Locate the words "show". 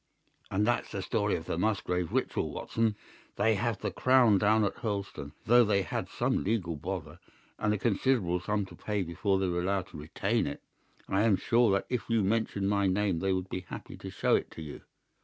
14.09-14.33